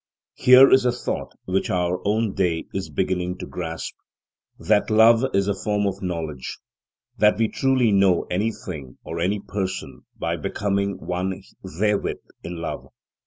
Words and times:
Here 0.33 0.67
is 0.67 0.83
a 0.83 0.91
thought 0.91 1.33
which 1.45 1.69
our 1.69 2.01
own 2.07 2.33
day 2.33 2.65
is 2.73 2.89
beginning 2.89 3.37
to 3.37 3.45
grasp: 3.45 3.93
that 4.57 4.89
love 4.89 5.23
is 5.31 5.47
a 5.47 5.53
form 5.53 5.85
of 5.85 6.01
knowledge; 6.01 6.57
that 7.19 7.37
we 7.37 7.47
truly 7.47 7.91
know 7.91 8.23
any 8.31 8.51
thing 8.51 8.97
or 9.03 9.19
any 9.19 9.39
person, 9.39 10.01
by 10.17 10.37
becoming 10.37 11.05
one 11.05 11.43
therewith, 11.77 12.17
in 12.43 12.55
love. 12.55 12.87